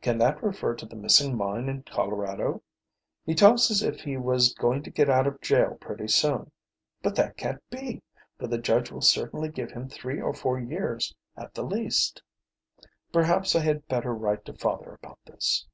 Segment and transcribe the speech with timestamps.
[0.00, 2.62] Can that refer to the missing mine in Colorado?
[3.26, 6.52] He talks as if he was going to get out of jail pretty soon,
[7.02, 8.00] but that can't be,
[8.38, 12.22] for the judge will certainly give him three or four years at the least.
[13.12, 15.66] Perhaps I had better write to father about this."